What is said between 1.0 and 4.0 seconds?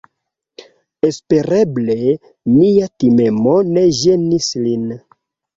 Espereble mia timemo ne